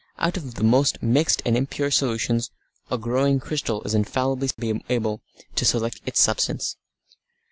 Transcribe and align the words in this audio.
Out 0.17 0.35
of 0.35 0.55
the 0.55 0.63
most 0.63 1.03
mixed 1.03 1.43
and 1.45 1.55
impure 1.55 1.91
solutions 1.91 2.49
a 2.89 2.97
growing 2.97 3.39
crystal 3.39 3.83
is 3.83 3.93
infallibly 3.93 4.49
able 4.89 5.21
to 5.53 5.63
select 5.63 6.01
its 6.07 6.19
substance. 6.19 6.75